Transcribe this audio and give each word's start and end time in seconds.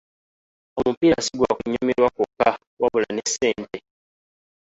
Omupiira 0.79 1.17
si 1.25 1.33
gwa 1.37 1.51
kunyumirwa 1.57 2.07
kwokka 2.15 2.49
wabula 2.81 3.09
ne 3.13 3.23
ssente. 3.29 3.77